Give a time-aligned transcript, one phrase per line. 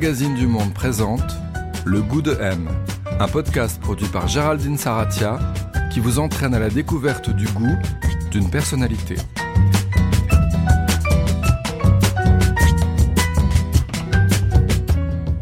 [0.00, 1.36] Magazine du Monde présente
[1.84, 2.68] Le goût de M,
[3.18, 5.40] un podcast produit par Géraldine Saratia
[5.92, 7.76] qui vous entraîne à la découverte du goût
[8.30, 9.16] d'une personnalité.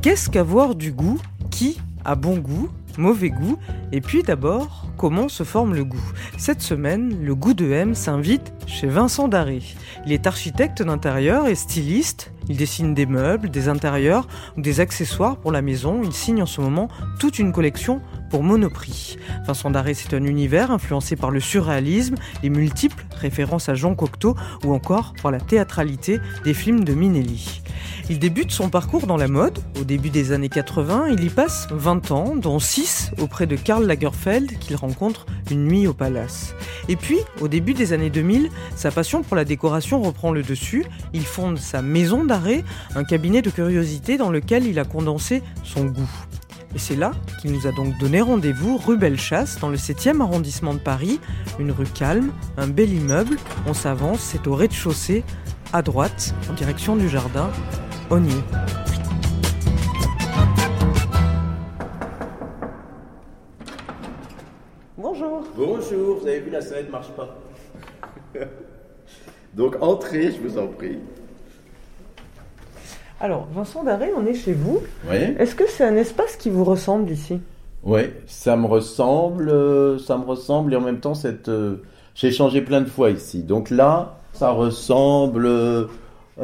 [0.00, 1.20] Qu'est-ce qu'avoir du goût?
[1.50, 3.59] Qui a bon goût Mauvais goût?
[3.92, 6.12] Et puis d'abord, comment se forme le goût?
[6.38, 9.61] Cette semaine, le goût de M s'invite chez Vincent Daré.
[10.06, 12.33] Il est architecte d'intérieur et styliste.
[12.48, 16.02] Il dessine des meubles, des intérieurs ou des accessoires pour la maison.
[16.05, 16.88] Il signe en ce moment
[17.19, 18.00] toute une collection
[18.30, 19.16] pour Monoprix.
[19.46, 24.36] Vincent Daré, c'est un univers influencé par le surréalisme, les multiples références à Jean Cocteau
[24.64, 27.62] ou encore par la théâtralité des films de Minelli.
[28.09, 31.08] Il débute son parcours dans la mode au début des années 80.
[31.11, 35.89] Il y passe 20 ans, dont 6 auprès de Karl Lagerfeld qu'il rencontre une nuit
[35.89, 36.55] au palace.
[36.89, 40.84] Et puis, au début des années 2000, sa passion pour la décoration reprend le dessus.
[41.14, 42.24] Il fonde sa maison
[42.95, 46.11] un cabinet de curiosité dans lequel il a condensé son goût.
[46.75, 50.75] Et c'est là qu'il nous a donc donné rendez-vous rue Bellechasse, dans le 7e arrondissement
[50.75, 51.20] de Paris,
[51.59, 53.39] une rue calme, un bel immeuble.
[53.67, 55.25] On s'avance, c'est au rez-de-chaussée,
[55.73, 57.51] à droite, en direction du jardin.
[58.11, 58.45] On y est.
[64.98, 65.45] Bonjour.
[65.57, 67.39] Bonjour, vous avez vu la sonnette ne marche pas.
[69.55, 70.98] Donc entrez, je vous en prie.
[73.20, 74.83] Alors, Vincent Daré, on est chez vous.
[75.11, 75.17] Oui.
[75.39, 77.41] Est-ce que c'est un espace qui vous ressemble ici?
[77.83, 81.77] Oui, ça me ressemble, euh, ça me ressemble et en même temps cette, euh,
[82.14, 83.42] j'ai changé plein de fois ici.
[83.42, 85.86] Donc là, ça ressemble, euh,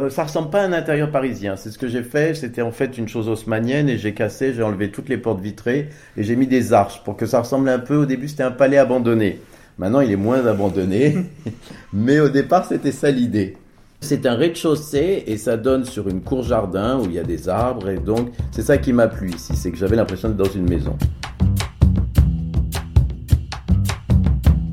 [0.09, 1.57] ça ressemble pas à un intérieur parisien.
[1.57, 2.35] C'est ce que j'ai fait.
[2.35, 5.89] C'était en fait une chose haussmannienne et j'ai cassé, j'ai enlevé toutes les portes vitrées
[6.17, 7.97] et j'ai mis des arches pour que ça ressemble un peu.
[7.97, 9.41] Au début, c'était un palais abandonné.
[9.79, 11.17] Maintenant, il est moins abandonné,
[11.93, 13.57] mais au départ, c'était ça l'idée.
[14.05, 17.49] C'est un rez-de-chaussée et ça donne sur une cour jardin où il y a des
[17.49, 20.53] arbres et donc c'est ça qui m'a plu ici, c'est que j'avais l'impression d'être dans
[20.53, 20.99] une maison.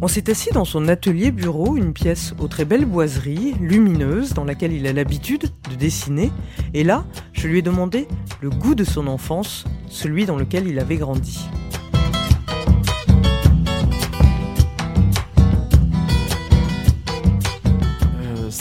[0.02, 4.46] On s'est assis dans son atelier bureau, une pièce aux très belles boiseries, lumineuse, dans
[4.46, 6.32] laquelle il a l'habitude de dessiner.
[6.74, 8.08] Et là, je lui ai demandé
[8.42, 11.48] le goût de son enfance, celui dans lequel il avait grandi.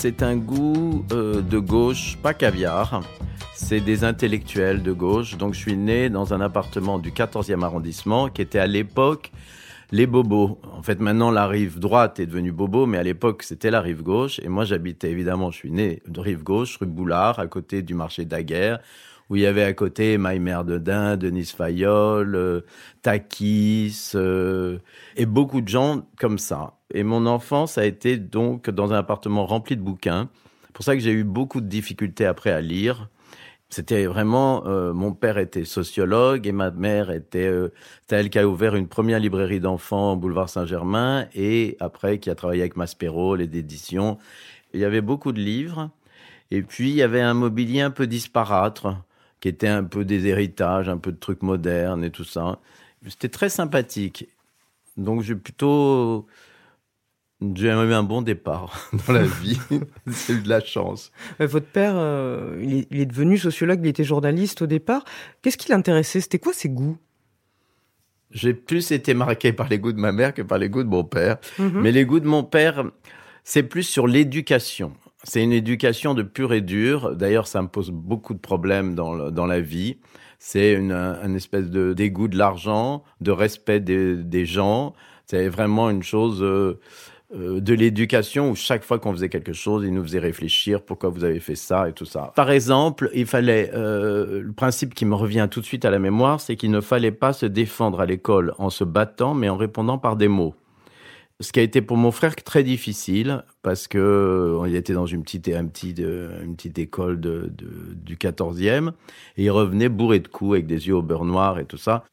[0.01, 3.03] C'est un goût euh, de gauche, pas caviar.
[3.57, 5.37] C'est des intellectuels de gauche.
[5.37, 9.33] Donc je suis né dans un appartement du 14e arrondissement qui était à l'époque
[9.91, 10.61] les bobos.
[10.73, 14.05] En fait, maintenant, la rive droite est devenue bobo, mais à l'époque, c'était la rive
[14.05, 14.39] gauche.
[14.45, 17.95] Et moi, j'habitais évidemment, je suis né de rive gauche, rue Boulard, à côté du
[17.95, 18.79] marché Daguerre,
[19.31, 22.61] où il y avait à côté Maïmer de Dain, Denise Fayol, euh,
[23.03, 24.79] Takis, euh,
[25.17, 26.78] et beaucoup de gens comme ça.
[26.95, 30.29] Et mon enfance a été donc dans un appartement rempli de bouquins.
[30.67, 33.09] C'est pour ça que j'ai eu beaucoup de difficultés après à lire.
[33.71, 37.69] C'était vraiment, euh, mon père était sociologue et ma mère était, euh,
[38.11, 42.35] elle qui a ouvert une première librairie d'enfants au boulevard Saint-Germain et après qui a
[42.35, 44.17] travaillé avec Maspero, les éditions.
[44.73, 45.91] Il y avait beaucoup de livres
[46.51, 48.83] et puis il y avait un mobilier un peu disparate
[49.41, 52.59] qui était un peu des héritages, un peu de trucs modernes et tout ça.
[53.07, 54.29] C'était très sympathique.
[54.97, 56.27] Donc j'ai plutôt
[57.55, 59.59] j'ai eu un bon départ dans la vie.
[60.07, 61.13] J'ai eu de la chance.
[61.41, 65.05] Euh, Votre père, euh, il, est, il est devenu sociologue, il était journaliste au départ.
[65.43, 66.21] Qu'est-ce qui l'intéressait?
[66.21, 66.97] C'était quoi ses goûts?
[68.31, 70.89] J'ai plus été marqué par les goûts de ma mère que par les goûts de
[70.89, 71.39] mon père.
[71.59, 71.81] Mhm.
[71.81, 72.85] Mais les goûts de mon père,
[73.45, 74.93] c'est plus sur l'éducation.
[75.25, 77.17] C'est une éducation de pur et dur.
[77.17, 79.97] D'ailleurs, ça me pose beaucoup de problèmes dans, le- dans la vie.
[80.39, 84.95] C'est une, un espèce de dégoût de l'argent, de respect des, des gens.
[85.27, 86.79] C'est vraiment une chose euh,
[87.35, 91.11] euh, de l'éducation où chaque fois qu'on faisait quelque chose, il nous faisait réfléchir pourquoi
[91.11, 92.33] vous avez fait ça et tout ça.
[92.37, 95.99] Par exemple, il fallait euh, le principe qui me revient tout de suite à la
[95.99, 99.57] mémoire, c'est qu'il ne fallait pas se défendre à l'école en se battant, mais en
[99.57, 100.55] répondant par des mots.
[101.41, 105.07] Ce qui a été pour mon frère très difficile parce que euh, il était dans
[105.07, 108.89] une petite, un petit, euh, une petite école de, de- du 14e
[109.37, 112.05] et il revenait bourré de coups avec des yeux au beurre noir et tout ça.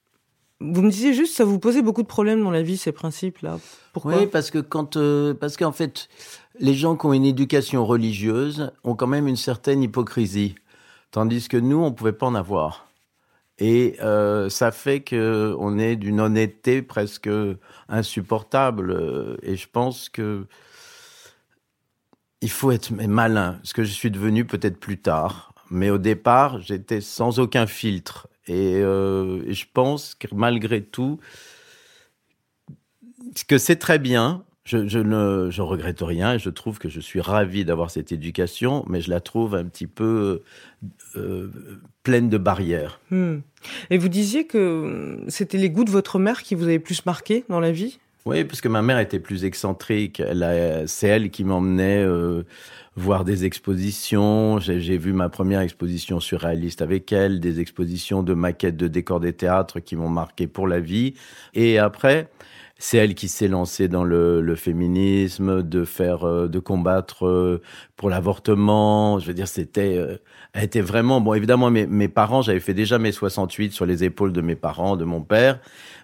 [0.62, 3.60] Vous me disiez juste, ça vous posait beaucoup de problèmes dans la vie, ces principes-là.
[3.92, 6.08] Pourquoi Oui, parce que quand, euh, parce qu'en fait,
[6.60, 10.56] les gens qui ont une éducation religieuse ont quand même une certaine hypocrisie,
[11.12, 12.88] tandis que nous, on pouvait pas en avoir.
[13.58, 17.30] Et euh, ça fait que on est d'une honnêteté presque
[17.88, 18.92] insupportable.
[18.92, 20.46] euh, Et je pense que
[22.42, 25.54] il faut être malin, ce que je suis devenu peut-être plus tard.
[25.72, 28.28] Mais au départ, j'étais sans aucun filtre.
[28.48, 31.20] Et, euh, et je pense que malgré tout,
[33.48, 37.22] que c'est très bien, je, ne je regrette rien et je trouve que je suis
[37.22, 40.42] ravi d'avoir cette éducation, mais je la trouve un petit peu
[41.16, 41.52] euh,
[42.04, 43.00] pleine de barrières.
[43.12, 43.38] Hmm.
[43.90, 47.46] Et vous disiez que c'était les goûts de votre mère qui vous avaient plus marqué
[47.48, 48.00] dans la vie?
[48.28, 50.20] Oui, parce que ma mère était plus excentrique.
[50.88, 52.44] C'est elle qui m'emmenait euh,
[52.96, 54.58] voir des expositions.
[54.60, 59.34] J'ai vu ma première exposition surréaliste avec elle, des expositions de maquettes de décors des
[59.34, 61.14] théâtres qui m'ont marqué pour la vie.
[61.54, 62.32] Et après,
[62.78, 67.62] c'est elle qui s'est lancée dans le, le, féminisme, de faire, euh, de combattre euh,
[67.96, 69.18] pour l'avortement.
[69.20, 70.18] Je veux dire, c'était, euh,
[70.54, 71.34] elle était vraiment bon.
[71.34, 74.98] Évidemment, mes, mes parents, j'avais fait déjà mes 68 sur les épaules de mes parents,
[74.98, 75.60] de mon père,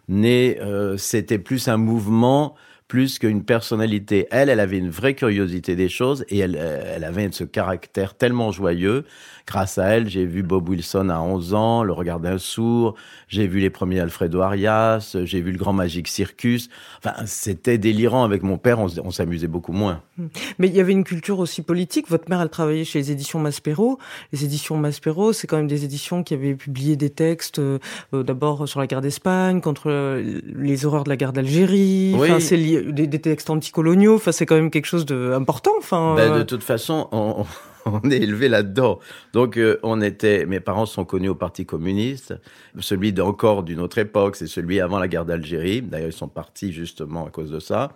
[0.08, 0.60] mais
[0.98, 2.56] c'était plus un mouvement
[2.92, 4.28] plus qu'une personnalité.
[4.32, 8.52] Elle, elle avait une vraie curiosité des choses et elle, elle avait ce caractère tellement
[8.52, 9.06] joyeux
[9.48, 12.96] Grâce à elle, j'ai vu Bob Wilson à 11 ans, Le regard d'un sourd,
[13.28, 16.70] j'ai vu les premiers Alfredo Arias, j'ai vu le Grand Magic Circus.
[17.00, 20.02] Enfin, c'était délirant avec mon père, on, s'amusait beaucoup moins.
[20.18, 20.28] Hmm.
[20.60, 22.10] Mais il y avait une culture aussi politique.
[22.10, 23.98] Votre mère, elle travaillait chez les éditions Maspero.
[24.32, 27.80] Les éditions Maspero, c'est quand même des éditions qui avaient publié des textes, euh,
[28.14, 32.14] euh, d'abord sur la guerre d'Espagne, contre euh, les horreurs de la guerre d'Algérie.
[32.16, 34.16] Enfin, c'est des, des, textes anticoloniaux.
[34.16, 35.72] Enfin, c'est quand même quelque chose d'important.
[35.78, 37.46] Enfin, ben, de toute façon, on
[37.86, 39.00] on est élevé là-dedans.
[39.34, 42.34] Donc euh, on était, mes parents sont connus au Parti communiste,
[42.80, 45.82] celui d'encore d'une autre époque, c'est celui avant la guerre d'Algérie.
[45.82, 47.94] D'ailleurs ils sont partis justement à cause de ça.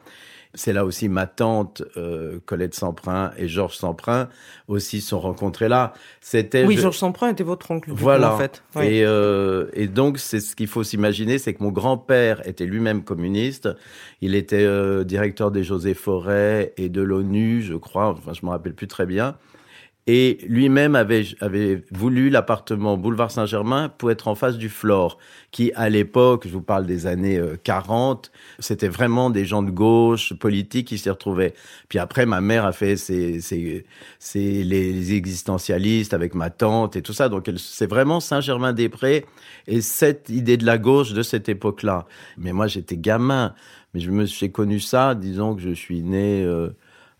[0.56, 4.30] C'est là aussi ma tante euh, Colette Semprin et Georges Semprin
[4.68, 5.94] aussi sont rencontrés là.
[6.22, 7.92] C'était oui, Georges Semprin était votre oncle.
[7.94, 8.34] Voilà.
[8.34, 8.64] en fait.
[8.82, 13.04] Et, euh, et donc c'est ce qu'il faut s'imaginer, c'est que mon grand-père était lui-même
[13.04, 13.70] communiste.
[14.22, 18.08] Il était euh, directeur des José Forêt et de l'ONU, je crois.
[18.10, 19.36] Enfin, je me rappelle plus très bien.
[20.08, 25.18] Et lui-même avait, voulu l'appartement boulevard Saint-Germain pour être en face du Flore,
[25.50, 29.72] qui à l'époque, je vous parle des années 40, euh, c'était vraiment des gens de
[29.72, 31.56] gauche, politiques qui s'y retrouvaient.
[31.90, 37.28] Puis après, ma mère a fait les existentialistes avec ma tante et tout ça.
[37.28, 39.26] Donc c'est vraiment Saint-Germain-des-Prés
[39.66, 42.06] et cette idée de la gauche de cette époque-là.
[42.38, 43.56] Mais moi, j'étais gamin.
[43.96, 46.44] Mais je me suis connu ça, disons que je suis né...
[46.44, 46.76] Euh,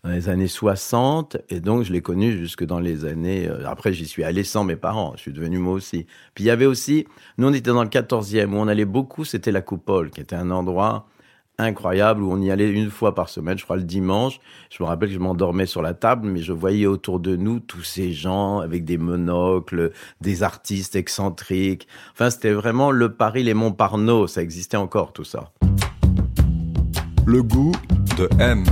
[0.06, 3.48] dans les années 60, et donc je l'ai connu jusque dans les années...
[3.48, 6.06] Euh, après, j'y suis allé sans mes parents, je suis devenu moi aussi.
[6.34, 7.06] Puis il y avait aussi,
[7.38, 10.36] nous on était dans le 14e, où on allait beaucoup, c'était la Coupole, qui était
[10.36, 11.08] un endroit
[11.58, 14.38] incroyable où on y allait une fois par semaine, je crois le dimanche.
[14.70, 17.58] Je me rappelle que je m'endormais sur la table, mais je voyais autour de nous
[17.58, 21.88] tous ces gens avec des monocles, des artistes excentriques.
[22.12, 25.50] Enfin, c'était vraiment le Paris, les Montparnasse, ça existait encore tout ça.
[27.26, 27.72] Le goût
[28.16, 28.64] de M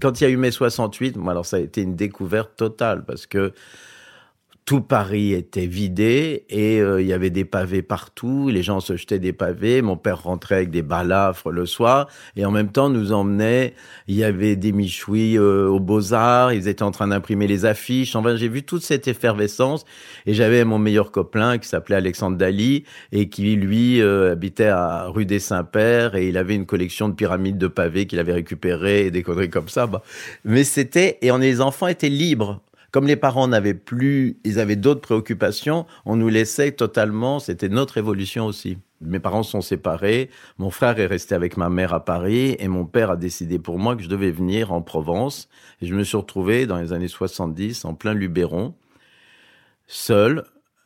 [0.00, 3.04] quand il y a eu mai 68, moi, alors ça a été une découverte totale
[3.04, 3.52] parce que
[4.68, 8.96] tout Paris était vidé et euh, il y avait des pavés partout, les gens se
[8.96, 12.06] jetaient des pavés, mon père rentrait avec des balafres le soir
[12.36, 13.72] et en même temps nous emmenait,
[14.08, 18.14] il y avait des michouis euh, aux Beaux-Arts, ils étaient en train d'imprimer les affiches,
[18.14, 19.86] enfin j'ai vu toute cette effervescence
[20.26, 25.06] et j'avais mon meilleur copain qui s'appelait Alexandre Dali et qui lui euh, habitait à
[25.06, 29.06] rue des Saints-Pères et il avait une collection de pyramides de pavés qu'il avait récupérées
[29.06, 29.88] et des conneries comme ça.
[30.44, 34.76] Mais c'était, et on, les enfants étaient libres comme les parents n'avaient plus, ils avaient
[34.76, 38.78] d'autres préoccupations, on nous laissait totalement, c'était notre évolution aussi.
[39.00, 42.84] Mes parents sont séparés, mon frère est resté avec ma mère à Paris et mon
[42.84, 45.48] père a décidé pour moi que je devais venir en Provence.
[45.80, 48.74] Et je me suis retrouvé dans les années 70 en plein Luberon,
[49.86, 50.44] seul,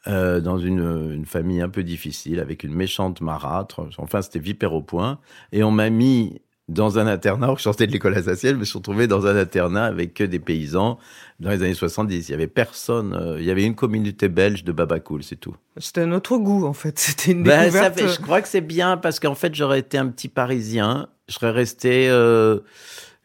[0.09, 3.89] euh, dans une, une, famille un peu difficile, avec une méchante marâtre.
[3.99, 5.21] Enfin, c'était vipère au point.
[5.53, 8.79] Et on m'a mis dans un internat, je sortais de l'école alsacienne, je me suis
[8.79, 10.99] retrouvé dans un internat avec que des paysans
[11.41, 12.29] dans les années 70.
[12.29, 15.57] Il y avait personne, euh, il y avait une communauté belge de Babacool, c'est tout.
[15.79, 16.99] C'était un autre goût, en fait.
[16.99, 17.99] C'était une ben, découverte.
[17.99, 21.09] je crois que c'est bien parce qu'en fait, j'aurais été un petit parisien.
[21.29, 22.61] Je serais resté euh,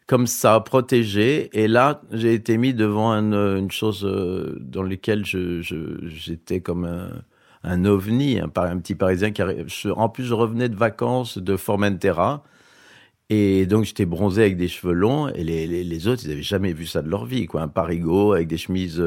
[0.06, 1.48] comme ça, protégé.
[1.52, 5.60] Et là, j'ai été mis devant une chose euh, dans laquelle je,
[6.02, 7.10] j'étais comme un,
[7.62, 9.66] un ovni, un, un petit parisien qui arrive.
[9.94, 12.42] En plus, je revenais de vacances de Formentera.
[13.30, 16.42] Et donc j'étais bronzé avec des cheveux longs et les, les, les autres ils avaient
[16.42, 19.04] jamais vu ça de leur vie quoi un parigot avec des chemises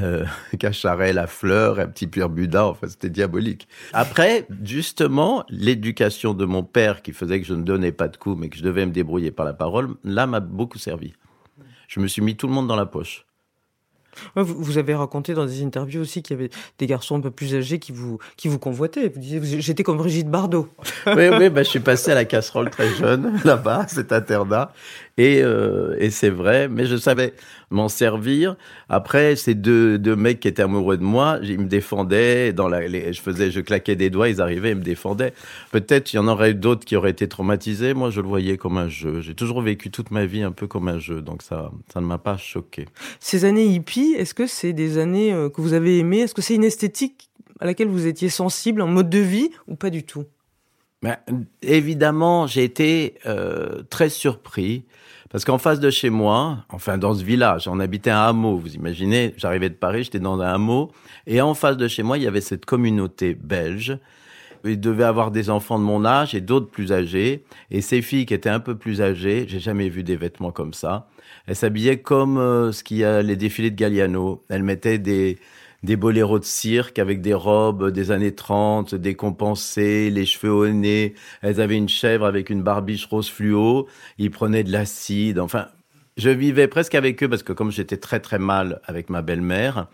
[0.00, 0.24] euh,
[0.58, 3.68] cacharel à fleurs un petit pur buda enfin c'était diabolique.
[3.92, 8.40] Après justement l'éducation de mon père qui faisait que je ne donnais pas de coups
[8.40, 11.12] mais que je devais me débrouiller par la parole là m'a beaucoup servi.
[11.86, 13.26] Je me suis mis tout le monde dans la poche.
[14.36, 17.54] Vous avez raconté dans des interviews aussi qu'il y avait des garçons un peu plus
[17.54, 19.08] âgés qui vous, qui vous convoitaient.
[19.08, 20.68] Vous disiez, j'étais comme Brigitte Bardot.
[21.06, 24.72] oui, oui, bah, je suis passé à la casserole très jeune, là-bas, cet internat.
[25.18, 27.34] Et, euh, et c'est vrai, mais je savais
[27.70, 28.56] m'en servir.
[28.88, 32.52] Après, ces deux, deux mecs qui étaient amoureux de moi, ils me défendaient.
[32.52, 35.32] Dans la, les, je faisais, je claquais des doigts, ils arrivaient, ils me défendaient.
[35.72, 37.94] Peut-être il y en aurait d'autres qui auraient été traumatisés.
[37.94, 39.20] Moi, je le voyais comme un jeu.
[39.20, 42.06] J'ai toujours vécu toute ma vie un peu comme un jeu, donc ça, ça ne
[42.06, 42.86] m'a pas choqué.
[43.18, 46.20] Ces années hippies, est-ce que c'est des années euh, que vous avez aimées?
[46.20, 49.76] Est-ce que c'est une esthétique à laquelle vous étiez sensible, un mode de vie ou
[49.76, 50.24] pas du tout?
[51.02, 51.16] Ben,
[51.62, 54.84] Évidemment, j'ai été euh, très surpris
[55.30, 58.74] parce qu'en face de chez moi, enfin dans ce village, on habitait un hameau, vous
[58.74, 60.90] imaginez, j'arrivais de Paris, j'étais dans un hameau,
[61.26, 63.96] et en face de chez moi, il y avait cette communauté belge.
[64.64, 67.44] Il devait avoir des enfants de mon âge et d'autres plus âgés.
[67.70, 70.74] Et ces filles qui étaient un peu plus âgées, j'ai jamais vu des vêtements comme
[70.74, 71.08] ça.
[71.46, 74.44] Elles s'habillaient comme euh, ce qu'il y a les défilés de Galliano.
[74.50, 75.38] Elles mettaient des,
[75.82, 81.14] des boléros de cirque avec des robes des années 30, décompensées, les cheveux au nez.
[81.42, 83.88] Elles avaient une chèvre avec une barbiche rose fluo.
[84.18, 85.38] Ils prenaient de l'acide.
[85.38, 85.68] Enfin,
[86.16, 89.86] je vivais presque avec eux parce que comme j'étais très très mal avec ma belle-mère,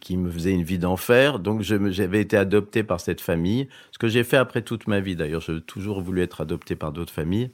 [0.00, 3.68] qui me faisait une vie d'enfer, donc j'avais été adopté par cette famille.
[3.90, 5.40] Ce que j'ai fait après toute ma vie d'ailleurs.
[5.40, 7.50] J'ai toujours voulu être adopté par d'autres familles.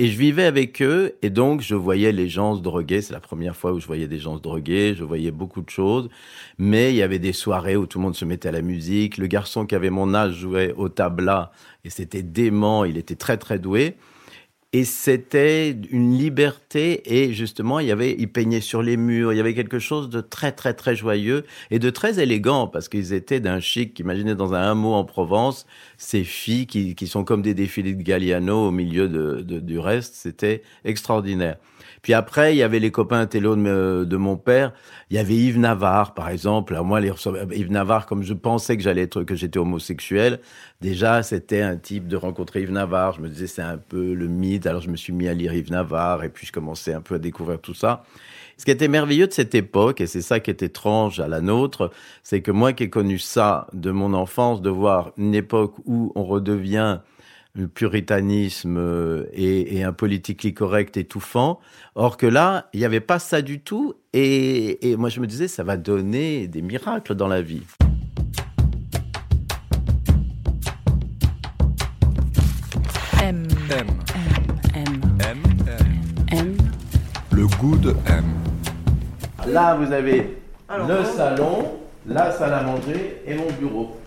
[0.00, 3.02] Et je vivais avec eux, et donc je voyais les gens se droguer.
[3.02, 4.94] C'est la première fois où je voyais des gens se droguer.
[4.96, 6.08] Je voyais beaucoup de choses.
[6.56, 9.18] Mais il y avait des soirées où tout le monde se mettait à la musique.
[9.18, 11.50] Le garçon qui avait mon âge jouait au tabla,
[11.84, 12.84] et c'était dément.
[12.84, 13.96] Il était très très doué.
[14.74, 19.36] Et c'était une liberté et justement, il y avait, ils peignaient sur les murs, il
[19.36, 23.14] y avait quelque chose de très, très, très joyeux et de très élégant parce qu'ils
[23.14, 25.64] étaient d'un chic, imaginez dans un hameau en Provence,
[25.96, 30.16] ces filles qui, qui sont comme des défilés de Galliano au milieu de, du reste,
[30.16, 31.56] c'était extraordinaire.
[32.02, 34.72] Puis après, il y avait les copains télo de, de, mon père.
[35.10, 36.74] Il y avait Yves Navarre, par exemple.
[36.74, 37.12] Alors moi, les,
[37.52, 40.40] Yves Navarre, comme je pensais que j'allais être, que j'étais homosexuel,
[40.80, 43.14] déjà, c'était un type de rencontrer Yves Navarre.
[43.14, 44.66] Je me disais, c'est un peu le mythe.
[44.66, 47.16] Alors je me suis mis à lire Yves Navarre et puis je commençais un peu
[47.16, 48.04] à découvrir tout ça.
[48.58, 51.40] Ce qui était merveilleux de cette époque, et c'est ça qui est étrange à la
[51.40, 51.92] nôtre,
[52.24, 56.10] c'est que moi qui ai connu ça de mon enfance, de voir une époque où
[56.16, 56.98] on redevient
[57.74, 61.60] puritanisme euh, et, un politique correct étouffant.
[61.94, 63.94] Or que là, il n'y avait pas ça du tout.
[64.12, 67.62] Et, moi, je me disais, ça va donner des miracles dans la vie.
[73.22, 73.46] M.
[73.70, 73.86] M.
[74.74, 74.86] M.
[75.20, 75.38] M.
[76.30, 76.56] M.
[77.32, 78.24] Le goût de M.
[79.46, 80.38] Là, vous avez
[80.70, 83.97] le salon, la salle à manger et mon bureau.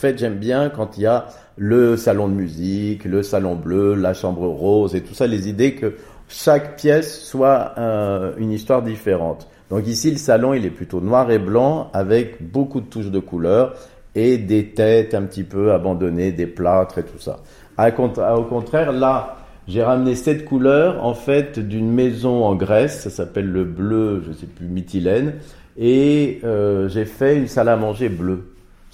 [0.00, 1.26] En fait, j'aime bien quand il y a
[1.58, 5.74] le salon de musique, le salon bleu, la chambre rose et tout ça, les idées
[5.74, 9.46] que chaque pièce soit euh, une histoire différente.
[9.68, 13.18] Donc ici, le salon, il est plutôt noir et blanc avec beaucoup de touches de
[13.18, 13.74] couleurs
[14.14, 17.40] et des têtes un petit peu abandonnées, des plâtres et tout ça.
[17.76, 19.36] au contraire, là,
[19.68, 24.32] j'ai ramené cette couleur en fait d'une maison en Grèce, ça s'appelle le bleu, je
[24.32, 25.34] sais plus, mythylène,
[25.76, 28.49] et euh, j'ai fait une salle à manger bleue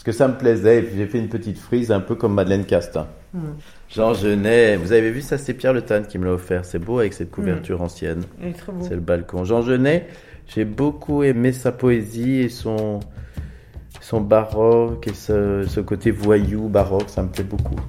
[0.07, 0.79] que ça me plaisait.
[0.79, 3.09] Et puis j'ai fait une petite frise un peu comme Madeleine Castin.
[3.35, 3.41] Mm.
[3.91, 6.65] Jean Genet, vous avez vu ça, c'est Pierre Le Tan qui me l'a offert.
[6.65, 7.83] C'est beau avec cette couverture mm.
[7.83, 8.23] ancienne.
[8.83, 9.43] C'est le balcon.
[9.43, 10.07] Jean Genet,
[10.47, 13.01] j'ai beaucoup aimé sa poésie et son,
[14.01, 17.81] son baroque et ce, ce côté voyou baroque, ça me plaît beaucoup.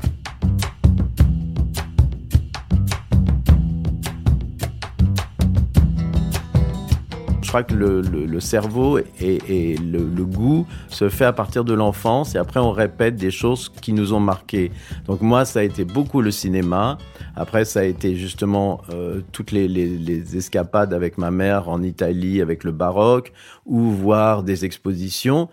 [7.48, 11.74] Je crois que le, le, cerveau et, le, le, goût se fait à partir de
[11.74, 14.70] l'enfance et après on répète des choses qui nous ont marqués.
[15.06, 16.98] Donc moi, ça a été beaucoup le cinéma.
[17.38, 21.84] Après, ça a été justement euh, toutes les, les, les, escapades avec ma mère en
[21.84, 23.32] Italie avec le baroque
[23.66, 25.48] ou voir des expositions.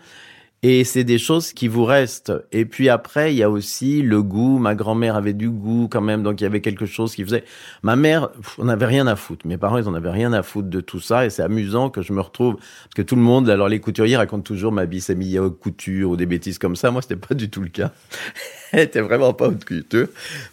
[0.67, 2.33] Et c'est des choses qui vous restent.
[2.51, 4.57] Et puis après, il y a aussi le goût.
[4.57, 7.43] Ma grand-mère avait du goût quand même, donc il y avait quelque chose qui faisait.
[7.83, 9.45] Ma mère, on n'avait rien à foutre.
[9.45, 11.23] Mes parents, ils en avaient rien à foutre de tout ça.
[11.23, 14.17] Et c'est amusant que je me retrouve parce que tout le monde, alors les couturiers
[14.17, 16.89] racontent toujours ma s'est mise haute couture ou des bêtises comme ça.
[16.89, 17.91] Moi, c'était pas du tout le cas.
[18.71, 20.07] elle était vraiment pas haute couture,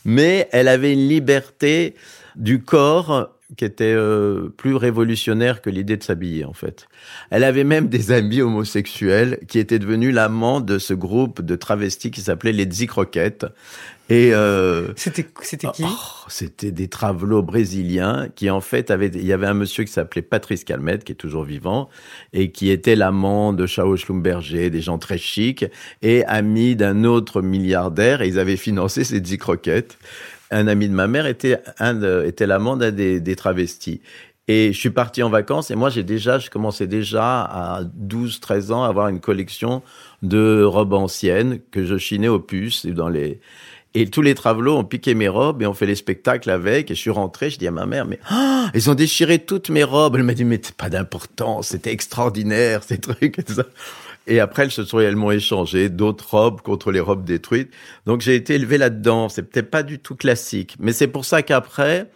[0.04, 1.94] mais elle avait une liberté
[2.36, 6.88] du corps qui était euh, plus révolutionnaire que l'idée de s'habiller en fait.
[7.30, 12.10] Elle avait même des amis homosexuels qui étaient devenus l'amant de ce groupe de travestis
[12.10, 13.46] qui s'appelait les Zicroquettes.
[14.08, 15.84] Et euh, c'était c'était qui?
[15.86, 19.92] Oh, C'était des travelots brésiliens qui en fait avaient il y avait un monsieur qui
[19.92, 21.88] s'appelait Patrice Calmette qui est toujours vivant
[22.32, 25.64] et qui était l'amant de Chao Schlumberger, des gens très chics
[26.02, 29.96] et ami d'un autre milliardaire et ils avaient financé ces Zicroquettes
[30.52, 34.00] un ami de ma mère était, un était l'amant d'un des, des travestis.
[34.48, 38.40] Et je suis parti en vacances et moi j'ai déjà, je commençais déjà à 12,
[38.40, 39.82] 13 ans à avoir une collection
[40.22, 43.40] de robes anciennes que je chinais aux puces dans les,
[43.94, 46.90] Et tous les travelots ont piqué mes robes et ont fait les spectacles avec.
[46.90, 49.70] Et je suis rentré, je dis à ma mère, mais ah, ils ont déchiré toutes
[49.70, 50.16] mes robes.
[50.16, 53.66] Elle m'a dit, mais c'est pas d'importance, c'était extraordinaire ces trucs et tout ça.
[54.26, 57.72] Et après, elles se sont, elles m'ont échangé d'autres robes contre les robes détruites.
[58.06, 59.28] Donc j'ai été élevé là-dedans.
[59.28, 62.10] C'est peut-être pas du tout classique, mais c'est pour ça qu'après,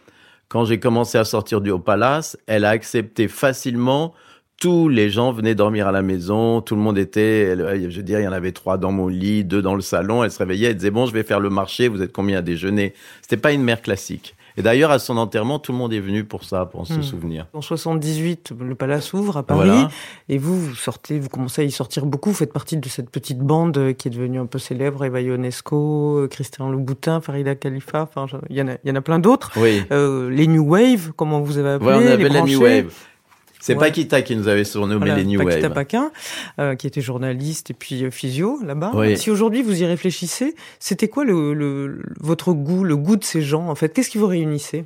[0.49, 4.15] quand j'ai commencé à sortir du Haut Palace, elle a accepté facilement
[4.61, 8.21] tous les gens venaient dormir à la maison, tout le monde était, je veux dire,
[8.21, 10.71] il y en avait trois dans mon lit, deux dans le salon, elle se réveillait,
[10.71, 12.95] elle disait, bon, je vais faire le marché, vous êtes combien à déjeuner?
[13.21, 14.35] C'était pas une mère classique.
[14.57, 17.03] Et d'ailleurs, à son enterrement, tout le monde est venu pour ça, pour se hmm.
[17.03, 17.47] souvenir.
[17.53, 19.87] En 78, le palace s'ouvre à Paris.
[20.29, 22.31] Et vous, vous sortez, vous commencez à y sortir beaucoup.
[22.31, 25.05] Vous faites partie de cette petite bande qui est devenue un peu célèbre.
[25.05, 28.03] Eva Ionesco, Christian Louboutin, Farida Khalifa.
[28.03, 29.53] Enfin, il y en a, y en a plein d'autres.
[29.57, 29.83] Oui.
[29.93, 32.93] Euh, les New Wave, comment vous avez appelé ouais, on avait les, New Wave.
[33.67, 35.75] C'est Paquita qui nous avait surnommé les New Paquita Wave.
[35.75, 36.13] Paquin,
[36.61, 38.93] euh, qui était journaliste et puis euh, physio là-bas.
[39.17, 43.43] Si aujourd'hui vous y réfléchissez, c'était quoi le, le, votre goût, le goût de ces
[43.43, 43.93] gens en fait?
[43.93, 44.85] Qu'est-ce qui vous réunissait?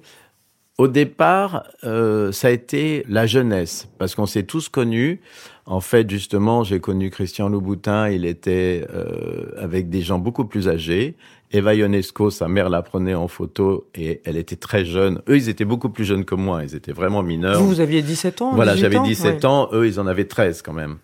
[0.78, 5.20] Au départ, euh, ça a été la jeunesse, parce qu'on s'est tous connus.
[5.66, 10.68] En fait, justement, j'ai connu Christian Louboutin, il était euh, avec des gens beaucoup plus
[10.68, 11.16] âgés.
[11.52, 15.20] Eva Ionesco, sa mère la prenait en photo et elle était très jeune.
[15.28, 17.60] Eux, ils étaient beaucoup plus jeunes que moi, ils étaient vraiment mineurs.
[17.60, 20.72] Vous, vous aviez 17 ans Voilà, j'avais 17 ans, eux, ils en avaient 13 quand
[20.72, 20.98] même.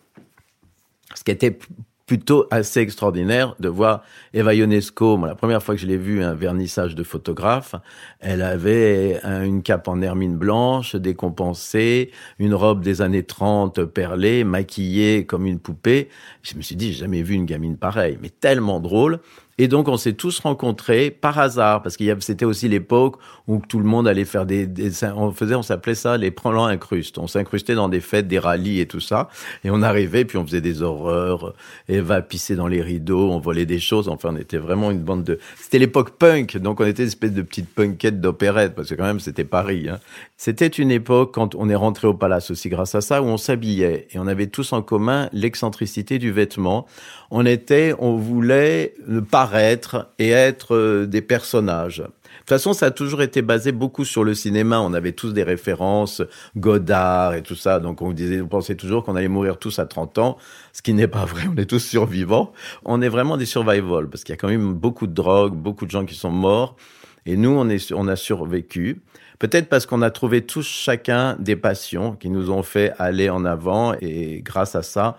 [1.15, 1.59] Ce qui était
[2.07, 5.19] plutôt assez extraordinaire de voir Eva Ionesco.
[5.26, 7.75] la première fois que je l'ai vue, un vernissage de photographe,
[8.21, 15.26] elle avait une cape en hermine blanche, décompensée, une robe des années 30 perlée, maquillée
[15.26, 16.09] comme une poupée.
[16.43, 19.19] Je me suis dit, j'ai jamais vu une gamine pareille, mais tellement drôle.
[19.59, 23.17] Et donc, on s'est tous rencontrés par hasard, parce qu'il c'était aussi l'époque
[23.49, 24.69] où tout le monde allait faire des,
[25.17, 27.17] on faisait, on s'appelait ça les plans incrustes.
[27.19, 29.29] On s'incrustait dans des fêtes, des rallyes et tout ça.
[29.65, 31.55] Et on arrivait, puis on faisait des horreurs.
[31.89, 34.09] Eva pissait dans les rideaux, on volait des choses.
[34.09, 36.59] Enfin, on était vraiment une bande de, c'était l'époque punk.
[36.59, 39.89] Donc, on était une espèce de petite punkette d'opérette, parce que quand même, c'était Paris,
[39.89, 40.01] hein.
[40.39, 43.39] C'était une époque, quand on est rentré au palace aussi grâce à ça, où on
[43.39, 44.07] s'habillait.
[44.11, 46.87] Et on avait tous en commun l'excentricité du vêtement.
[47.31, 48.92] On était, on voulait
[49.31, 51.98] pas paraître et être euh, des personnages.
[51.98, 54.80] De toute façon, ça a toujours été basé beaucoup sur le cinéma.
[54.80, 56.22] On avait tous des références,
[56.56, 57.78] Godard et tout ça.
[57.78, 60.37] Donc, on disait, on pensait toujours qu'on allait mourir tous à 30 ans,
[60.72, 61.42] ce qui n'est pas vrai.
[61.52, 62.52] On est tous survivants.
[62.85, 65.87] On est vraiment des survival parce qu'il y a quand même beaucoup de drogue, beaucoup
[65.87, 66.76] de gens qui sont morts.
[67.24, 69.02] Et nous, on, est, on a survécu.
[69.38, 73.44] Peut-être parce qu'on a trouvé tous chacun des passions qui nous ont fait aller en
[73.44, 75.16] avant et grâce à ça,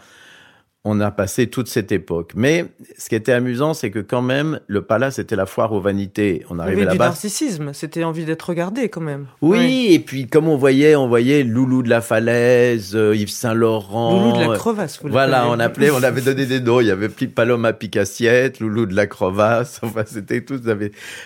[0.88, 2.32] on a passé toute cette époque.
[2.36, 2.66] Mais
[2.98, 6.46] ce qui était amusant, c'est que quand même, le palace était la foire aux vanités.
[6.50, 6.94] On arrivait là-bas.
[6.94, 9.26] du narcissisme, c'était envie d'être regardé quand même.
[9.42, 14.32] Oui, et puis comme on voyait, on voyait Loulou de la Falaise, euh, Yves Saint-Laurent.
[14.32, 16.80] Loulou de la crevasse, vous Voilà, on appelait, on avait donné des noms.
[16.80, 19.82] Il y avait Paloma Picassiette, Loulou de la crevasse.
[19.84, 20.60] Enfin, c'était tout.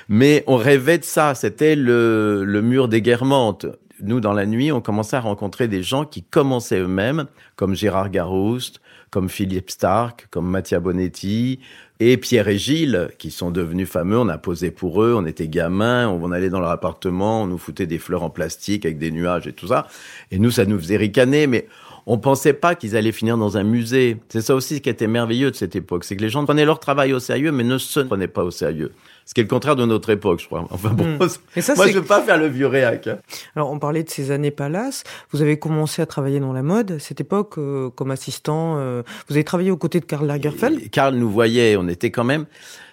[0.09, 1.35] Mais on rêvait de ça.
[1.35, 3.67] C'était le, le mur des guermantes
[4.03, 8.09] nous, dans la nuit, on commençait à rencontrer des gens qui commençaient eux-mêmes, comme Gérard
[8.09, 11.59] Garouste, comme Philippe Stark, comme Mattia Bonetti
[11.99, 14.17] et Pierre et Gilles, qui sont devenus fameux.
[14.17, 17.57] On a posé pour eux, on était gamins, on allait dans leur appartement, on nous
[17.57, 19.87] foutait des fleurs en plastique avec des nuages et tout ça.
[20.31, 21.67] Et nous, ça nous faisait ricaner, mais
[22.05, 24.17] on pensait pas qu'ils allaient finir dans un musée.
[24.29, 26.79] C'est ça aussi qui était merveilleux de cette époque, c'est que les gens prenaient leur
[26.79, 28.93] travail au sérieux, mais ne se prenaient pas au sérieux.
[29.31, 30.67] Ce qui est le contraire de notre époque, je crois.
[30.71, 31.17] Enfin bon, hmm.
[31.17, 33.07] moi je veux pas faire le vieux réac.
[33.07, 33.19] Hein.
[33.55, 35.05] Alors on parlait de ces années Palace.
[35.31, 36.97] Vous avez commencé à travailler dans la mode.
[36.99, 40.89] Cette époque, euh, comme assistant, euh, vous avez travaillé aux côtés de Karl Lagerfeld.
[40.89, 42.45] Karl nous voyait, on était quand même.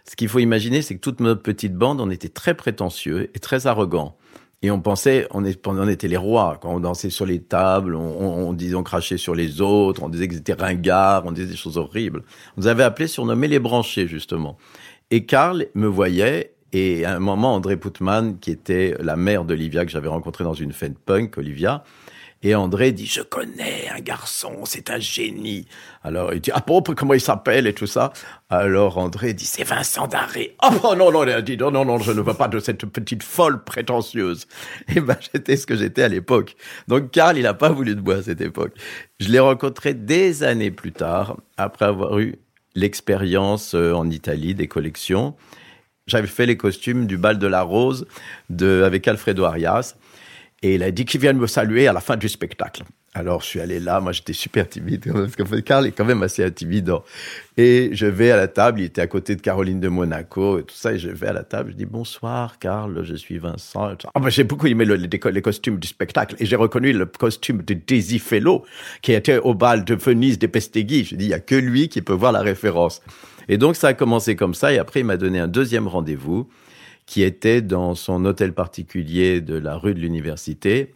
[0.09, 3.40] Ce qu'il faut imaginer, c'est que toute notre petite bande, on était très prétentieux et
[3.40, 4.16] très arrogants.
[4.62, 6.59] Et on pensait, on, est, on était les rois.
[6.61, 10.09] Quand on dansait sur les tables, on, on, disait, on crachait sur les autres, on
[10.09, 12.22] disait qu'ils étaient ringards, on disait des choses horribles.
[12.57, 14.57] On nous avait appelés, surnommés les branchés, justement.
[15.10, 19.86] Et Karl me voyait, et à un moment, André Putman, qui était la mère d'Olivia,
[19.86, 21.82] que j'avais rencontré dans une fête punk, Olivia,
[22.42, 25.66] et André dit, je connais un garçon, c'est un génie.
[26.04, 28.12] Alors, il dit, ah bon, comment il s'appelle et tout ça?
[28.48, 30.54] Alors, André dit, c'est Vincent Daré.
[30.62, 33.24] Oh, non, non, il dit, non, non, non, je ne veux pas de cette petite
[33.24, 34.46] folle prétentieuse.
[34.94, 36.54] Et ben, j'étais ce que j'étais à l'époque.
[36.86, 38.74] Donc, Karl, il n'a pas voulu de moi à cette époque.
[39.18, 42.36] Je l'ai rencontré des années plus tard, après avoir eu
[42.78, 45.34] l'expérience euh, en Italie des collections.
[46.06, 48.06] J'avais fait les costumes du bal de la rose
[48.48, 49.96] de, avec Alfredo Arias.
[50.62, 52.84] Et il a dit qu'il vient me saluer à la fin du spectacle.
[53.14, 54.00] Alors, je suis allé là.
[54.00, 55.10] Moi, j'étais super timide.
[55.12, 57.02] Parce que Carl est quand même assez intimidant.
[57.56, 58.80] Et je vais à la table.
[58.80, 60.92] Il était à côté de Caroline de Monaco et tout ça.
[60.92, 61.70] Et je vais à la table.
[61.72, 63.02] Je dis bonsoir, Carl.
[63.02, 63.96] Je suis Vincent.
[64.14, 66.36] Ah, ben, j'ai beaucoup aimé le, les, les, costumes du spectacle.
[66.38, 68.64] Et j'ai reconnu le costume de Daisy Fellow,
[69.02, 71.04] qui était au bal de Venise des Pestegui.
[71.04, 73.02] Je dis, il y a que lui qui peut voir la référence.
[73.48, 74.72] Et donc, ça a commencé comme ça.
[74.72, 76.48] Et après, il m'a donné un deuxième rendez-vous
[77.06, 80.92] qui était dans son hôtel particulier de la rue de l'université.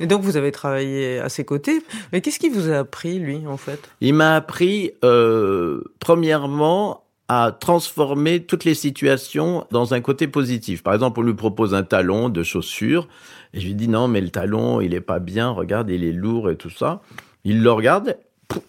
[0.00, 1.82] Et donc vous avez travaillé à ses côtés.
[2.12, 3.80] Mais qu'est-ce qui vous a appris, lui, en fait?
[4.00, 10.82] Il m'a appris, euh, premièrement, à transformer toutes les situations dans un côté positif.
[10.82, 13.08] Par exemple, on lui propose un talon de chaussure,
[13.52, 16.12] et je lui dis non, mais le talon, il est pas bien, regarde, il est
[16.12, 17.00] lourd et tout ça.
[17.44, 18.16] Il le regarde,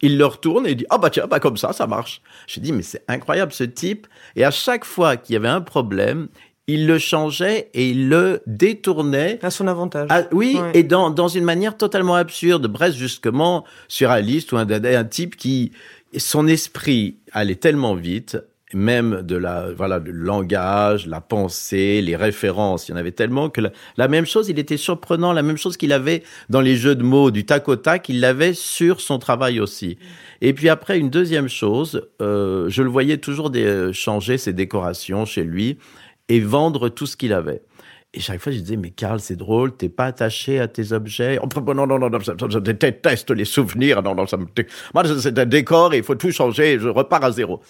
[0.01, 2.21] il le retourne et il dit ah bah tiens, bah comme ça, ça marche.
[2.47, 4.07] Je dis mais c'est incroyable ce type.
[4.35, 6.27] Et à chaque fois qu'il y avait un problème,
[6.67, 9.39] il le changeait et il le détournait.
[9.41, 10.07] À son avantage.
[10.11, 12.67] Ah, oui, et dans, dans une manière totalement absurde.
[12.67, 15.71] Bref, justement, sur Alice ou un, un type qui,
[16.17, 18.37] son esprit allait tellement vite,
[18.73, 22.89] même de la, voilà, le langage, la pensée, les références.
[22.89, 23.61] Il y en avait tellement que
[23.95, 27.03] la, même chose, il était surprenant, la même chose qu'il avait dans les jeux de
[27.03, 29.97] mots du tac au tac, il l'avait sur son travail aussi.
[30.41, 35.25] Et puis après, une deuxième chose, euh, je le voyais toujours des, changer ses décorations
[35.25, 35.77] chez lui
[36.29, 37.61] et vendre tout ce qu'il avait.
[38.13, 41.39] Et chaque fois, je disais, mais Karl, c'est drôle, t'es pas attaché à tes objets.
[41.41, 44.01] Oh, non, non, non, non, je déteste les souvenirs.
[44.01, 44.45] Non, non, ça me...
[44.93, 46.79] Moi, c'est un décor il faut tout changer.
[46.79, 47.61] Je repars à zéro.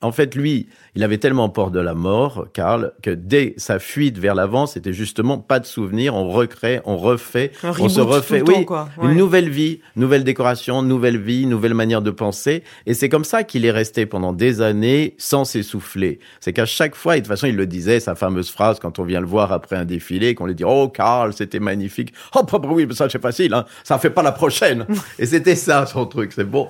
[0.00, 4.16] En fait, lui, il avait tellement peur de la mort, Karl, que dès sa fuite
[4.16, 8.64] vers l'avant, c'était justement pas de souvenirs, on recrée, on refait, on se refait, oui,
[9.02, 12.62] une nouvelle vie, nouvelle décoration, nouvelle vie, nouvelle manière de penser.
[12.86, 16.20] Et c'est comme ça qu'il est resté pendant des années sans s'essouffler.
[16.38, 19.00] C'est qu'à chaque fois, et de toute façon, il le disait, sa fameuse phrase quand
[19.00, 22.14] on vient le voir après un défilé, qu'on lui dit, oh, Karl, c'était magnifique.
[22.36, 23.64] Oh, oui, mais ça, c'est facile, hein.
[23.82, 24.86] Ça fait pas la prochaine.
[25.18, 26.32] et c'était ça, son truc.
[26.32, 26.68] C'est bon.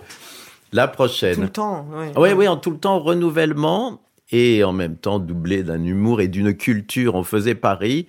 [0.73, 1.35] La prochaine.
[1.35, 2.07] Tout le temps, oui.
[2.17, 4.01] Oui, oui, en tout le temps, renouvellement
[4.31, 7.15] et en même temps doublé d'un humour et d'une culture.
[7.15, 8.07] On faisait Paris.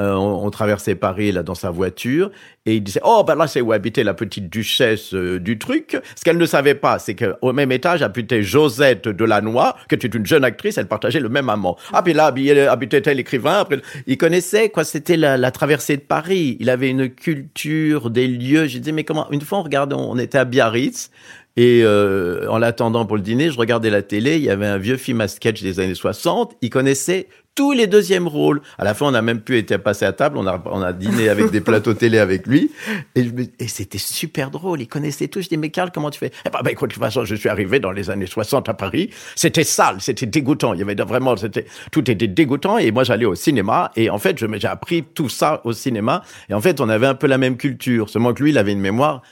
[0.00, 2.30] Euh, on, traversait Paris là dans sa voiture
[2.66, 6.00] et il disait oh ben là c'est où habitait la petite duchesse euh, du truc.
[6.14, 10.24] Ce qu'elle ne savait pas, c'est qu'au même étage habitait Josette Delannoy, qui était une
[10.24, 10.78] jeune actrice.
[10.78, 11.76] Elle partageait le même amant.
[11.92, 12.32] Ah puis là
[12.70, 13.58] habitait tel écrivain.
[13.58, 16.56] Après, il connaissait quoi C'était la, la, traversée de Paris.
[16.60, 18.68] Il avait une culture des lieux.
[18.68, 21.10] Je disais mais comment Une fois on regardait, on était à Biarritz.
[21.58, 24.78] Et euh, en l'attendant pour le dîner, je regardais la télé, il y avait un
[24.78, 28.62] vieux film à sketch des années 60, il connaissait tous les deuxièmes rôles.
[28.78, 30.92] À la fin, on a même pu être passé à table, on a, on a
[30.92, 32.70] dîné avec des plateaux télé avec lui,
[33.16, 33.26] et,
[33.58, 35.40] et c'était super drôle, il connaissait tout.
[35.40, 36.30] Je dis, mais Carl, comment tu fais?
[36.46, 38.74] Eh ben, ben, écoute, de toute façon, je suis arrivé dans les années 60 à
[38.74, 43.02] Paris, c'était sale, c'était dégoûtant, il y avait vraiment, c'était, tout était dégoûtant, et moi
[43.02, 46.80] j'allais au cinéma, et en fait, j'ai appris tout ça au cinéma, et en fait,
[46.80, 49.22] on avait un peu la même culture, seulement que lui, il avait une mémoire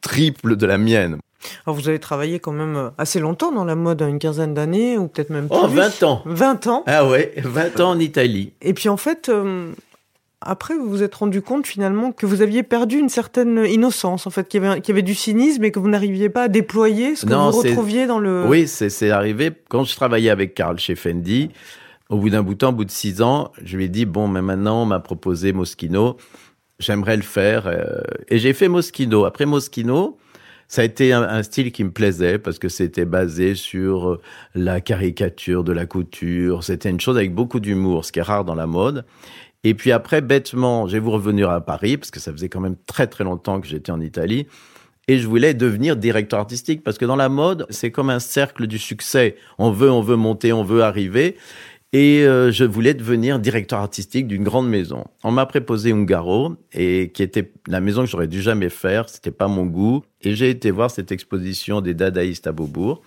[0.00, 1.18] triple de la mienne.
[1.66, 4.98] Alors vous avez travaillé quand même euh, assez longtemps dans la mode, une quinzaine d'années,
[4.98, 5.58] ou peut-être même plus.
[5.60, 8.52] Oh, 20 ans 20 ans Ah ouais, 20 ans en Italie.
[8.60, 9.72] Et puis en fait, euh,
[10.40, 14.30] après vous vous êtes rendu compte finalement que vous aviez perdu une certaine innocence, en
[14.30, 16.48] fait, qu'il y avait, qu'il y avait du cynisme et que vous n'arriviez pas à
[16.48, 18.46] déployer ce que vous retrouviez dans le...
[18.46, 21.50] Oui, c'est arrivé quand je travaillais avec Karl chez Fendi.
[22.08, 24.04] Au bout d'un bout de temps, au bout de six ans, je lui ai dit,
[24.04, 26.18] bon, mais maintenant, on m'a proposé Moschino,
[26.78, 27.66] j'aimerais le faire.
[27.66, 29.24] Euh, et j'ai fait Moschino.
[29.24, 30.18] Après Moschino,
[30.72, 34.22] ça a été un, style qui me plaisait parce que c'était basé sur euh,
[34.54, 36.64] la caricature de la couture.
[36.64, 39.04] C'était une chose avec beaucoup d'humour, ce qui est rare dans la mode.
[39.64, 42.76] Et puis après, bêtement, j'ai voulu revenir à Paris parce que ça faisait quand même
[42.86, 44.46] très très longtemps que j'étais en Italie.
[45.08, 48.66] Et je voulais devenir directeur artistique parce que dans la mode, c'est comme un cercle
[48.66, 49.36] du succès.
[49.58, 51.36] On veut, on veut monter, on veut arriver.
[51.94, 55.04] Et euh, je voulais devenir directeur artistique d'une grande maison.
[55.24, 59.10] On m'a préposé Ungaro, et qui était la maison que j'aurais dû jamais faire.
[59.10, 60.02] C'était pas mon goût.
[60.22, 63.02] Et j'ai été voir cette exposition des dadaïstes à Beaubourg.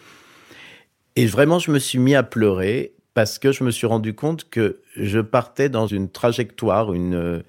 [1.16, 4.50] Et vraiment, je me suis mis à pleurer parce que je me suis rendu compte
[4.50, 7.40] que je partais dans une trajectoire, une euh,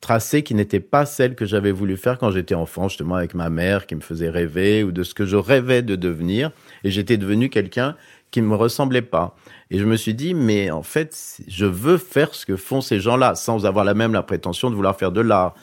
[0.00, 3.50] tracée qui n'était pas celle que j'avais voulu faire quand j'étais enfant, justement avec ma
[3.50, 6.52] mère qui me faisait rêver ou de ce que je rêvais de devenir.
[6.84, 7.96] Et j'étais devenu quelqu'un
[8.30, 9.34] qui ne me ressemblait pas.
[9.70, 13.00] Et je me suis dit, mais en fait, je veux faire ce que font ces
[13.00, 15.54] gens-là, sans avoir la même la prétention de vouloir faire de l'art.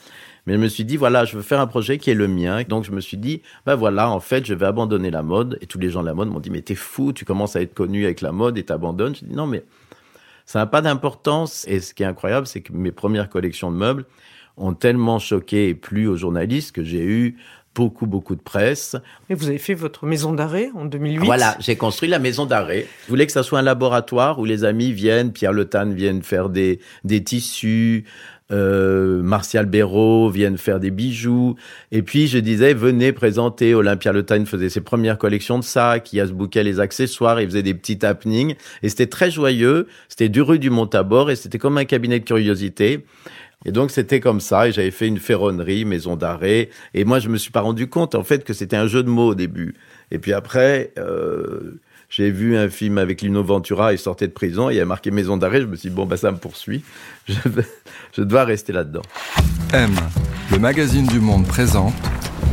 [0.46, 2.62] Mais je me suis dit, voilà, je veux faire un projet qui est le mien.
[2.68, 5.58] Donc je me suis dit, ben voilà, en fait, je vais abandonner la mode.
[5.62, 7.62] Et tous les gens de la mode m'ont dit, mais t'es fou, tu commences à
[7.62, 9.14] être connu avec la mode et t'abandonnes.
[9.14, 9.64] Je dis, non, mais
[10.44, 11.66] ça n'a pas d'importance.
[11.66, 14.04] Et ce qui est incroyable, c'est que mes premières collections de meubles
[14.58, 17.36] ont tellement choqué et plu aux journalistes que j'ai eu
[17.74, 18.96] beaucoup, beaucoup de presse.
[19.28, 22.86] Et vous avez fait votre maison d'arrêt en 2008 Voilà, j'ai construit la maison d'arrêt.
[23.04, 26.22] Je voulais que ça soit un laboratoire où les amis viennent, Pierre Le Tan vienne
[26.22, 28.04] faire des, des tissus,
[28.52, 31.56] euh, Martial Béraud viennent faire des bijoux.
[31.92, 33.74] Et puis je disais, venez présenter.
[33.74, 36.12] Olympia Le faisait ses premières collections de sacs.
[36.12, 37.40] Il y a ce bouquet les accessoires.
[37.40, 38.54] Il faisait des petits happenings.
[38.82, 39.88] Et c'était très joyeux.
[40.08, 43.04] C'était du rue du Montabor et c'était comme un cabinet de curiosité.
[43.64, 47.28] Et donc c'était comme ça, et j'avais fait une ferronnerie, maison d'arrêt, et moi je
[47.28, 49.74] me suis pas rendu compte en fait que c'était un jeu de mots au début.
[50.10, 54.70] Et puis après, euh, j'ai vu un film avec Lino Ventura, il sortait de prison,
[54.70, 56.84] il y a marqué maison d'arrêt, je me suis dit, bon, bah, ça me poursuit,
[57.26, 57.36] je,
[58.12, 59.02] je dois rester là-dedans.
[59.72, 59.90] M,
[60.52, 61.94] le magazine du monde présente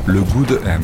[0.08, 0.82] le goût de M.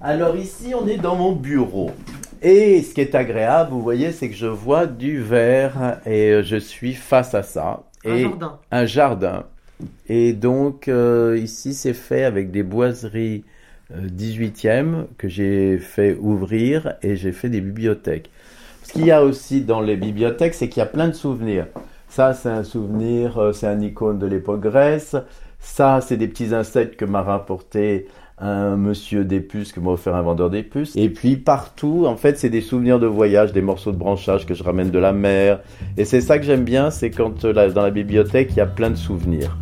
[0.00, 1.92] Alors ici, on est dans mon bureau.
[2.40, 6.56] Et ce qui est agréable, vous voyez, c'est que je vois du verre et je
[6.56, 7.87] suis face à ça.
[8.04, 8.58] Un Et jardin.
[8.70, 9.44] Un jardin.
[10.08, 13.44] Et donc euh, ici, c'est fait avec des boiseries
[13.94, 18.30] euh, 18e que j'ai fait ouvrir et j'ai fait des bibliothèques.
[18.82, 21.66] Ce qu'il y a aussi dans les bibliothèques, c'est qu'il y a plein de souvenirs.
[22.08, 25.14] Ça, c'est un souvenir, euh, c'est un icône de l'époque Grèce.
[25.60, 28.06] Ça, c'est des petits insectes que m'a rapporté
[28.40, 30.94] un monsieur des puces que m'a offert un vendeur des puces.
[30.96, 34.54] Et puis partout, en fait, c'est des souvenirs de voyage, des morceaux de branchage que
[34.54, 35.60] je ramène de la mer.
[35.96, 38.66] Et c'est ça que j'aime bien, c'est quand euh, dans la bibliothèque, il y a
[38.66, 39.56] plein de souvenirs.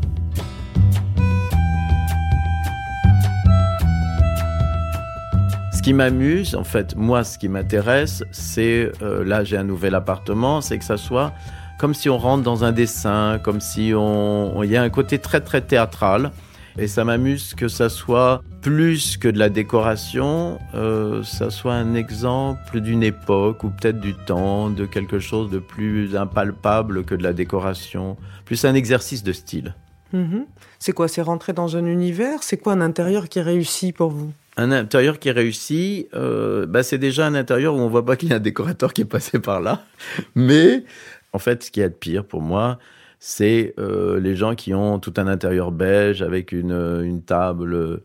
[5.72, 9.94] Ce qui m'amuse, en fait, moi, ce qui m'intéresse, c'est, euh, là, j'ai un nouvel
[9.94, 11.32] appartement, c'est que ça soit
[11.78, 15.18] comme si on rentre dans un dessin, comme si on- il y a un côté
[15.18, 16.30] très, très théâtral.
[16.78, 21.94] Et ça m'amuse que ça soit plus que de la décoration, euh, ça soit un
[21.94, 27.22] exemple d'une époque ou peut-être du temps, de quelque chose de plus impalpable que de
[27.22, 29.74] la décoration, plus un exercice de style.
[30.12, 30.44] Mhm.
[30.78, 32.42] C'est quoi C'est rentrer dans un univers?
[32.42, 34.32] C'est quoi un intérieur qui réussit pour vous?
[34.58, 38.16] Un intérieur qui est réussi, euh, bah c'est déjà un intérieur où on voit pas
[38.16, 39.82] qu'il y a un décorateur qui est passé par là.
[40.34, 40.84] Mais
[41.32, 42.78] en fait, ce qui est de pire pour moi,
[43.18, 48.02] c'est euh, les gens qui ont tout un intérieur beige avec une, une table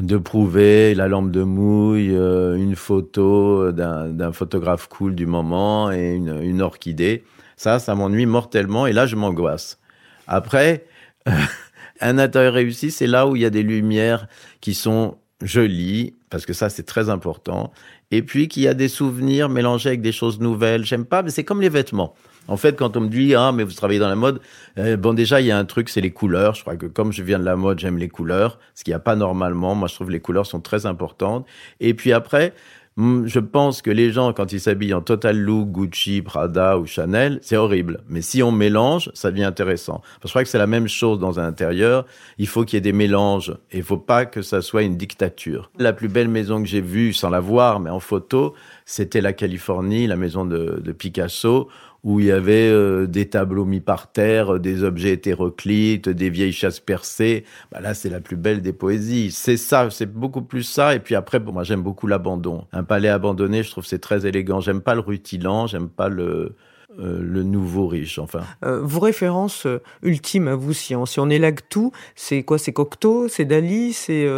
[0.00, 5.92] de prouver, la lampe de mouille, euh, une photo d'un d'un photographe cool du moment
[5.92, 7.24] et une, une orchidée.
[7.56, 9.78] Ça, ça m'ennuie mortellement et là, je m'angoisse.
[10.26, 10.86] Après,
[12.00, 14.26] un intérieur réussi, c'est là où il y a des lumières
[14.60, 17.72] qui sont jolies, parce que ça, c'est très important.
[18.10, 20.84] Et puis qu'il y a des souvenirs mélangés avec des choses nouvelles.
[20.84, 22.14] J'aime pas, mais c'est comme les vêtements.
[22.48, 24.40] En fait, quand on me dit ah mais vous travaillez dans la mode,
[24.78, 26.54] euh, bon déjà il y a un truc c'est les couleurs.
[26.54, 28.96] Je crois que comme je viens de la mode, j'aime les couleurs, ce qu'il n'y
[28.96, 29.74] a pas normalement.
[29.74, 31.46] Moi je trouve que les couleurs sont très importantes.
[31.80, 32.52] Et puis après,
[32.96, 36.84] hmm, je pense que les gens quand ils s'habillent en total look Gucci, Prada ou
[36.86, 38.02] Chanel, c'est horrible.
[38.08, 40.02] Mais si on mélange, ça devient intéressant.
[40.20, 42.04] Parce que je crois que c'est la même chose dans un intérieur.
[42.36, 44.98] Il faut qu'il y ait des mélanges et il faut pas que ça soit une
[44.98, 45.70] dictature.
[45.78, 48.54] La plus belle maison que j'ai vue, sans la voir, mais en photo,
[48.84, 51.68] c'était la Californie, la maison de, de Picasso,
[52.02, 56.52] où il y avait euh, des tableaux mis par terre, des objets hétéroclites, des vieilles
[56.52, 57.44] chasses percées.
[57.72, 59.30] Bah là, c'est la plus belle des poésies.
[59.30, 60.94] C'est ça, c'est beaucoup plus ça.
[60.94, 62.66] Et puis après, bon, moi, j'aime beaucoup l'abandon.
[62.72, 64.60] Un palais abandonné, je trouve c'est très élégant.
[64.60, 66.54] J'aime pas le rutilant, j'aime pas le
[67.00, 68.18] euh, le nouveau riche.
[68.18, 72.42] Enfin, Euh, Vos références euh, ultimes à vous, si on, si on élague tout, c'est
[72.44, 72.58] quoi?
[72.58, 73.28] C'est Cocteau?
[73.28, 73.94] C'est Dali?
[73.94, 74.28] C'est.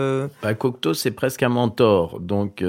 [0.41, 2.21] bah, Cocteau, c'est presque un mentor.
[2.21, 2.63] Donc,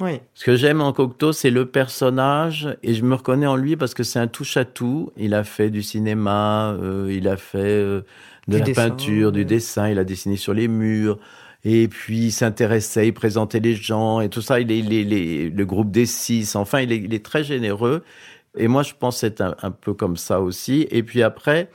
[0.00, 0.20] Oui.
[0.34, 3.94] Ce que j'aime en Cocteau, c'est le personnage, et je me reconnais en lui parce
[3.94, 5.12] que c'est un touche-à-tout.
[5.16, 8.00] Il a fait du cinéma, euh, il a fait euh,
[8.48, 11.18] de Du la dessin, peinture, du dessin, il a dessiné sur les murs,
[11.64, 14.58] et puis il s'intéressait, il présentait les gens, et tout ça.
[14.58, 17.24] Il est, il est- il est- le groupe des six, enfin, il est, il est
[17.24, 18.02] très généreux.
[18.56, 20.86] Et moi, je pense être un, un peu comme ça aussi.
[20.90, 21.70] Et puis après,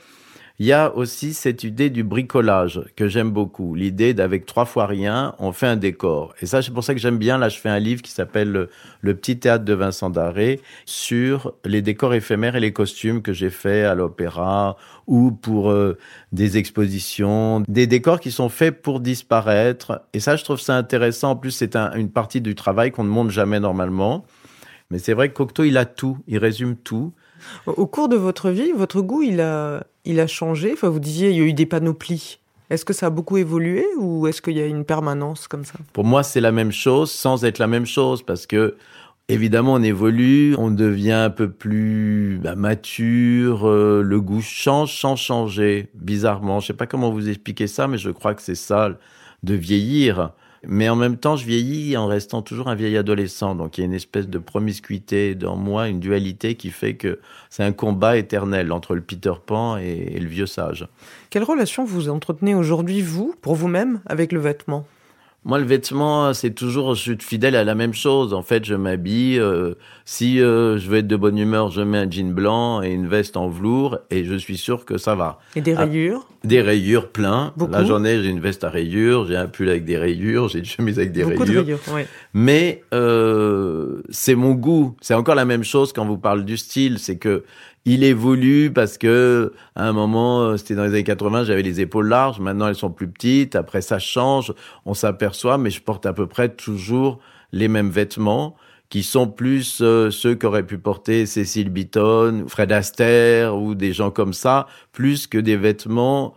[0.60, 3.76] il y a aussi cette idée du bricolage que j'aime beaucoup.
[3.76, 6.34] L'idée d'avec trois fois rien, on fait un décor.
[6.42, 7.38] Et ça, c'est pour ça que j'aime bien.
[7.38, 8.68] Là, je fais un livre qui s'appelle
[9.02, 13.50] le, petit théâtre de Vincent Darré sur les décors éphémères et les costumes que j'ai
[13.50, 15.96] fait à l'opéra ou pour euh,
[16.32, 20.02] des expositions, des décors qui sont faits pour disparaître.
[20.12, 21.30] Et ça, je trouve ça intéressant.
[21.30, 24.24] En plus, c'est un- une partie du travail qu'on ne montre jamais normalement.
[24.90, 27.12] Mais c'est vrai que Cocteau, il a tout, il résume tout.
[27.66, 30.72] Au cours de votre vie, votre goût, il a, il a changé.
[30.72, 32.40] Enfin, vous disiez, il y a eu des panoplies.
[32.70, 35.74] Est-ce que ça a beaucoup évolué ou est-ce qu'il y a une permanence comme ça?
[35.92, 38.76] Pour moi, c'est la même chose sans être la même chose parce que
[39.28, 45.16] évidemment, on évolue, on devient un peu plus bah, mature, euh, le goût change sans
[45.16, 46.60] changer, bizarrement.
[46.60, 48.90] Je sais pas comment vous expliquer ça, mais je crois que c'est ça
[49.42, 50.32] de vieillir.
[50.66, 53.54] Mais en même temps, je vieillis en restant toujours un vieil adolescent.
[53.54, 57.20] Donc il y a une espèce de promiscuité dans moi, une dualité qui fait que
[57.50, 60.86] c'est un combat éternel entre le Peter Pan et, le vieux sage.
[61.30, 64.84] Quelle relation vous entretenez aujourd'hui, vous, pour vous-même, avec le vêtement?
[65.44, 68.34] Moi, le vêtement, c'est toujours, je suis fidèle à la même chose.
[68.34, 69.38] En fait, je m'habille.
[69.38, 69.74] euh,
[70.04, 73.06] si euh, je veux être de bonne humeur, je mets un jean blanc et une
[73.06, 75.38] veste en velours et je suis sûr que ça va.
[75.54, 75.80] Et des Ah.
[75.84, 76.26] rayures?
[76.44, 77.52] Des rayures plein.
[77.56, 77.72] Beaucoup.
[77.72, 80.64] La journée, j'ai une veste à rayures, j'ai un pull avec des rayures, j'ai une
[80.64, 81.64] chemise avec des Beaucoup rayures.
[81.64, 82.06] de rayures, ouais.
[82.34, 84.96] Mais euh, c'est mon goût.
[85.00, 86.98] C'est encore la même chose quand vous parlez du style.
[86.98, 87.44] C'est que
[87.88, 91.80] il évolue parce que à un moment, euh, c'était dans les années 80, j'avais les
[91.80, 92.38] épaules larges.
[92.38, 93.56] Maintenant, elles sont plus petites.
[93.56, 94.52] Après, ça change.
[94.84, 97.18] On s'aperçoit, mais je porte à peu près toujours
[97.50, 98.56] les mêmes vêtements
[98.90, 104.10] qui sont plus euh, ceux qu'aurait pu porter Cécile Beaton, Fred Astaire ou des gens
[104.10, 106.34] comme ça, plus que des vêtements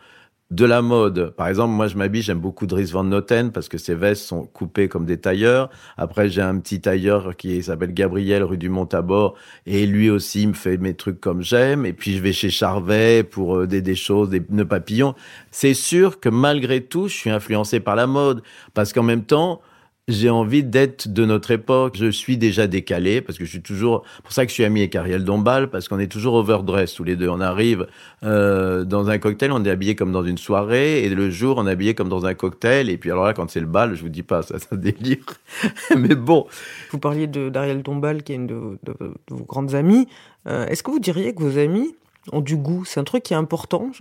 [0.52, 1.34] de la mode.
[1.38, 4.44] Par exemple, moi, je m'habille, j'aime beaucoup Dries Van Noten parce que ses vestes sont
[4.44, 5.70] coupées comme des tailleurs.
[5.98, 9.36] Après, j'ai un petit tailleur qui s'appelle Gabriel, rue du Montabor,
[9.66, 11.86] et lui aussi me fait mes trucs comme j'aime.
[11.86, 15.16] Et puis, je vais chez Charvet pour euh, des, des choses, des nœuds papillons.
[15.52, 19.62] C'est sûr que malgré tout, je suis influencé par la mode parce qu'en même temps,
[20.08, 21.96] j'ai envie d'être de notre époque.
[21.98, 24.04] Je suis déjà décalé parce que je suis toujours.
[24.24, 27.04] pour ça que je suis ami avec Ariel Dombal parce qu'on est toujours overdress tous
[27.04, 27.30] les deux.
[27.30, 27.88] On arrive
[28.24, 31.68] euh, dans un cocktail, on est habillé comme dans une soirée et le jour on
[31.68, 32.90] est habillé comme dans un cocktail.
[32.90, 35.18] Et puis alors là, quand c'est le bal, je vous dis pas, ça, un délire.
[35.96, 36.46] Mais bon,
[36.92, 40.08] Vous parliez d'Ariel Dombal, qui est une de, de- de vos grandes amies.
[40.48, 41.96] Euh, Est-ce que vous diriez que vos amis
[42.32, 42.84] ont du goût?
[42.86, 43.92] C'est un truc qui est important.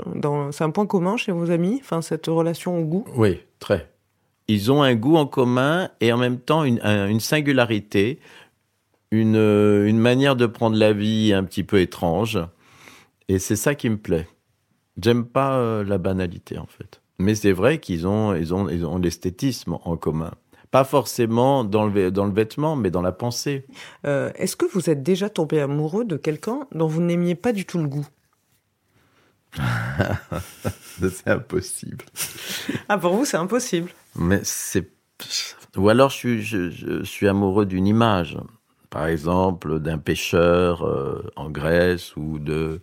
[0.50, 3.04] C'est un point commun chez vos amis, enfin cette relation au goût?
[3.16, 3.88] oui, très.
[4.52, 8.18] Ils ont un goût en commun et en même temps une, un- une singularité,
[9.12, 12.36] une, euh, une manière de prendre la vie un petit peu étrange.
[13.28, 14.26] Et c'est ça qui me plaît.
[15.00, 17.00] J'aime pas euh, la banalité en fait.
[17.20, 20.32] Mais c'est vrai qu'ils ont, ils ont, ils ont l'esthétisme en commun.
[20.72, 23.66] Pas forcément dans le, vê- dans le vêtement, mais dans la pensée.
[24.06, 27.64] Euh, Est-ce que vous êtes déjà tombé amoureux de quelqu'un dont vous n'aimiez pas du
[27.66, 28.06] tout le goût?
[31.08, 32.04] C'est impossible.
[32.88, 33.90] Ah, pour vous, c'est impossible.
[34.16, 34.90] Mais c'est.
[35.76, 38.36] Ou alors je suis, je, je suis amoureux d'une image.
[38.90, 42.80] Par exemple, d'un pêcheur euh, en Grèce ou de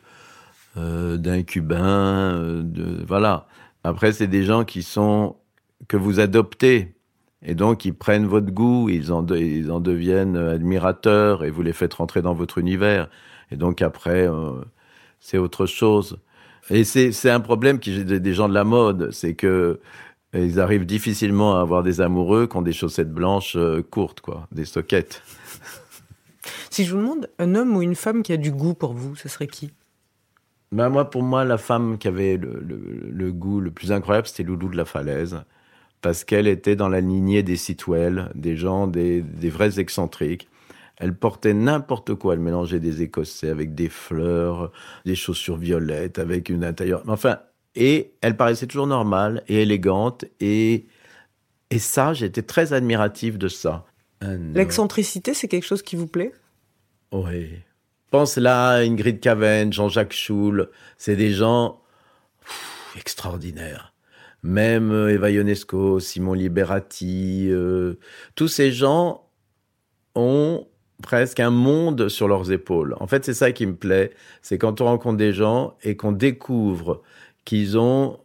[0.77, 2.36] euh, d'un Cubain.
[2.39, 3.47] euh, de, voilà.
[3.84, 5.36] Après, c'est des gens qui sont
[5.88, 6.95] que vous adoptez.
[7.43, 11.62] Et donc, ils prennent votre goût, ils en, de- ils en deviennent admirateurs et vous
[11.62, 13.10] les faites rentrer dans votre univers.
[13.51, 14.53] Et donc, après, euh,
[15.19, 16.17] c'est autre chose.
[16.69, 19.80] Et c'est un problème qui des gens de la mode, c'est que
[20.34, 24.47] ils arrivent difficilement à avoir des amoureux qui ont des chaussettes blanches euh, courtes, quoi,
[24.51, 25.23] des soquettes.
[26.69, 29.15] Si je vous demande un homme ou une femme qui a du goût pour vous,
[29.15, 29.71] ce serait qui?
[30.71, 34.27] Ben moi, pour moi, la femme qui avait le, le- le goût le plus incroyable,
[34.27, 35.41] c'était Loulou de la Falaise,
[36.01, 40.47] parce qu'elle était dans la lignée des Sitwell, des gens, des, des vrais excentriques.
[40.97, 42.33] Elle portait n'importe quoi.
[42.33, 44.71] Elle mélangeait des Écossais avec des fleurs,
[45.05, 47.03] des chaussures violettes, avec une intérieur.
[47.07, 47.39] Enfin,
[47.75, 50.25] et elle paraissait toujours normale et élégante.
[50.39, 50.88] Et,
[51.69, 53.86] et ça, j'étais très admiratif de ça.
[54.21, 56.33] L'excentricité, c'est quelque chose qui vous plaît?
[57.12, 57.49] Oui.
[58.10, 60.69] Pense là à Ingrid Caven, Jean-Jacques Schul.
[60.97, 61.81] C'est des gens
[62.39, 63.93] pff, extraordinaires.
[64.41, 67.99] Même euh, Eva Ionesco, Simon Liberati, euh,
[68.33, 69.29] tous ces gens
[70.15, 70.67] ont
[71.01, 72.95] presque un monde sur leurs épaules.
[72.99, 74.12] En fait, c'est ça qui me plaît.
[74.41, 77.01] C'est quand on rencontre des gens et qu'on découvre
[77.45, 78.19] qu'ils ont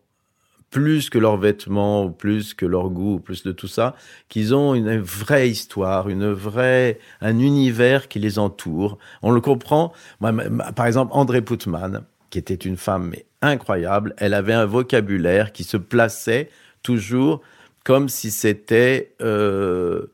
[0.70, 3.94] plus que leurs vêtements, ou plus que leur goût, ou plus de tout ça,
[4.30, 8.98] qu'ils ont une vraie histoire, une vraie, un univers qui les entoure.
[9.20, 9.92] On le comprend.
[10.20, 10.32] Moi,
[10.74, 15.76] par exemple, André Putman, qui était une femme incroyable, elle avait un vocabulaire qui se
[15.76, 16.48] plaçait
[16.82, 17.42] toujours
[17.84, 20.06] comme si c'était euh,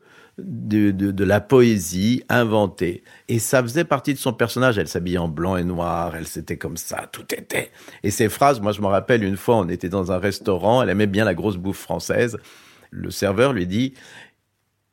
[0.43, 3.03] de, la poésie inventée.
[3.27, 4.77] Et ça faisait partie de son personnage.
[4.77, 7.71] Elle s'habillait en blanc et noir, elle c'était comme ça, tout était.
[8.03, 10.89] Et ces phrases, moi je me rappelle une fois, on était dans un restaurant, elle
[10.89, 12.37] aimait bien la grosse bouffe française.
[12.91, 13.93] Le serveur lui dit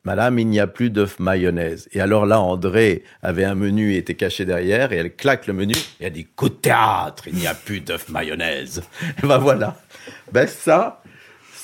[0.07, 1.89] Madame, il n'y a plus d'œuf mayonnaise.
[1.91, 5.53] Et alors là, André avait un menu et était caché derrière, et elle claque le
[5.53, 8.85] menu, et elle dit Coup de théâtre, il n'y a plus d'œuf mayonnaise.
[9.21, 9.77] Et ben voilà.
[10.31, 11.03] Ben ça,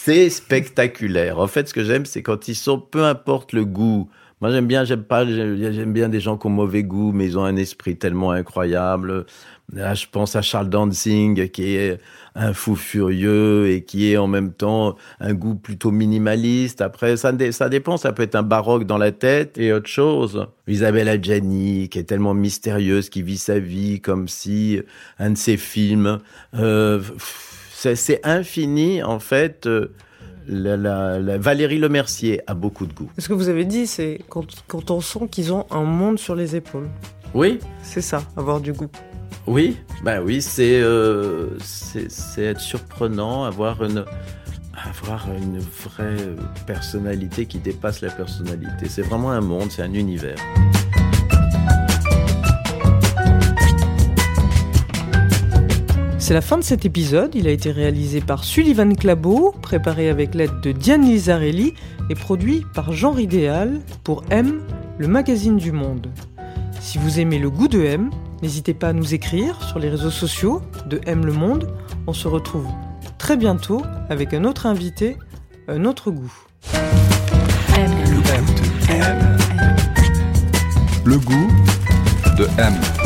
[0.04, 1.38] c'est spectaculaire.
[1.38, 4.10] En fait, ce que j'aime, c'est quand ils sont, peu importe le goût.
[4.40, 7.38] Moi, j'aime bien, j'aime pas, j'aime bien des gens qui ont mauvais goût, mais ils
[7.38, 9.26] ont un esprit tellement incroyable.
[9.72, 12.00] Là, je pense à Charles Danzig, qui est
[12.34, 16.80] un fou furieux et qui est en même temps un goût plutôt minimaliste.
[16.80, 19.88] Après, ça, dé- ça dépend, ça peut être un baroque dans la tête et autre
[19.88, 20.48] chose.
[20.66, 24.80] Isabelle Adjani, qui est tellement mystérieuse, qui vit sa vie comme si
[25.20, 26.18] un de ses films.
[26.54, 27.00] Euh,
[27.94, 29.66] c'est infini, en fait.
[29.66, 29.92] euh,
[30.48, 33.08] la, la- la- Valérie Lemercier a beaucoup de goût.
[33.16, 36.34] Ce que vous avez dit, c'est quand, quand on sent qu'ils ont un monde sur
[36.34, 36.88] les épaules.
[37.32, 38.90] Oui, C'est ça, avoir du goût.
[39.46, 44.04] oui, ben oui, c'est euh, c'est c'est être surprenant, avoir une
[44.90, 46.16] avoir une vraie
[46.66, 48.88] personnalité qui dépasse la personnalité.
[48.88, 50.36] C'est vraiment un monde, c'est un univers.
[56.22, 57.34] C'est la fin de cet épisode.
[57.34, 61.74] Il a été réalisé par Sullivan Clabot, préparé avec l'aide de Diane Lizarelli
[62.10, 64.62] et produit par Jean Ridéal pour M,
[64.98, 66.12] le magazine du monde.
[66.80, 68.10] Si vous aimez le goût de M,
[68.40, 71.74] n'hésitez pas à nous écrire sur les réseaux sociaux de M le monde.
[72.06, 72.68] On se retrouve
[73.18, 75.16] très bientôt avec un autre invité,
[75.66, 76.32] un autre goût.
[81.04, 81.48] Le goût
[82.38, 83.01] de M.